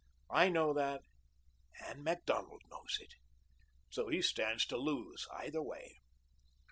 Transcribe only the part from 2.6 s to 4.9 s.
knows it. So he stands to